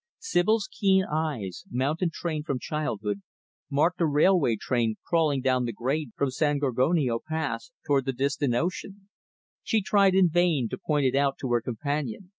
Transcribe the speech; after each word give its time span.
Sibyl's 0.17 0.67
keen 0.71 1.05
eyes 1.05 1.63
mountain 1.69 2.09
trained 2.11 2.47
from 2.47 2.57
childhood 2.57 3.21
marked 3.69 4.01
a 4.01 4.07
railway 4.07 4.55
train 4.55 4.95
crawling 5.05 5.41
down 5.41 5.65
the 5.65 5.71
grade 5.71 6.09
from 6.17 6.31
San 6.31 6.57
Gorgonio 6.57 7.19
Pass 7.19 7.71
toward 7.85 8.05
the 8.05 8.11
distant 8.13 8.55
ocean. 8.55 9.09
She 9.61 9.83
tried 9.83 10.15
in 10.15 10.27
vain 10.27 10.67
to 10.69 10.79
point 10.79 11.05
it 11.05 11.13
out 11.15 11.37
to 11.41 11.51
her 11.51 11.61
companion. 11.61 12.29